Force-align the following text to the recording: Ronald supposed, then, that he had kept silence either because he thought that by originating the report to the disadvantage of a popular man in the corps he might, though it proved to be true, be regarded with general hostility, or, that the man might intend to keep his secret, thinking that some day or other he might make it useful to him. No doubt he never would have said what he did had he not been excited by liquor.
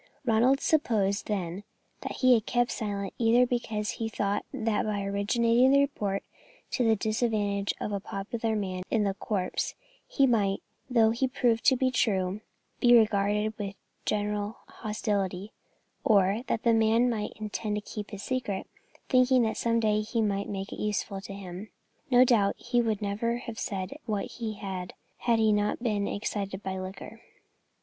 Ronald 0.25 0.61
supposed, 0.61 1.27
then, 1.27 1.63
that 2.01 2.13
he 2.13 2.33
had 2.33 2.47
kept 2.47 2.71
silence 2.71 3.13
either 3.19 3.45
because 3.45 3.91
he 3.91 4.09
thought 4.09 4.43
that 4.51 4.83
by 4.83 5.03
originating 5.03 5.71
the 5.71 5.79
report 5.79 6.23
to 6.71 6.83
the 6.83 6.95
disadvantage 6.95 7.75
of 7.79 7.91
a 7.91 7.99
popular 7.99 8.55
man 8.55 8.81
in 8.89 9.03
the 9.03 9.13
corps 9.13 9.75
he 10.07 10.25
might, 10.25 10.63
though 10.89 11.11
it 11.21 11.35
proved 11.35 11.63
to 11.65 11.75
be 11.75 11.91
true, 11.91 12.41
be 12.79 12.97
regarded 12.97 13.53
with 13.59 13.75
general 14.03 14.57
hostility, 14.67 15.53
or, 16.03 16.41
that 16.47 16.63
the 16.63 16.73
man 16.73 17.07
might 17.07 17.33
intend 17.39 17.75
to 17.75 17.81
keep 17.81 18.09
his 18.09 18.23
secret, 18.23 18.65
thinking 19.07 19.43
that 19.43 19.55
some 19.55 19.79
day 19.79 19.97
or 19.97 20.01
other 20.01 20.07
he 20.13 20.21
might 20.23 20.49
make 20.49 20.73
it 20.73 20.81
useful 20.81 21.21
to 21.21 21.33
him. 21.33 21.69
No 22.09 22.25
doubt 22.25 22.55
he 22.57 22.81
never 22.81 23.33
would 23.33 23.41
have 23.41 23.59
said 23.59 23.99
what 24.07 24.25
he 24.31 24.59
did 24.61 24.95
had 25.17 25.37
he 25.37 25.51
not 25.53 25.83
been 25.83 26.07
excited 26.07 26.63
by 26.63 26.79
liquor. 26.79 27.21